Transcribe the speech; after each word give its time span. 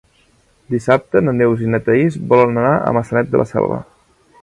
Dissabte 0.75 1.21
na 1.27 1.35
Neus 1.41 1.63
i 1.67 1.71
na 1.75 1.81
Thaís 1.89 2.19
volen 2.35 2.61
anar 2.65 2.75
a 2.89 2.97
Maçanet 3.01 3.33
de 3.37 3.43
la 3.45 3.51
Selva. 3.57 3.83